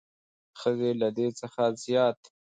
[0.59, 2.19] ښځې له دې څخه زیات